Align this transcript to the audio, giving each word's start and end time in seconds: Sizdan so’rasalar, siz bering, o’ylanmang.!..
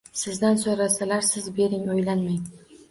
Sizdan 0.19 0.57
so’rasalar, 0.61 1.21
siz 1.29 1.51
bering, 1.61 1.87
o’ylanmang.!.. 1.99 2.51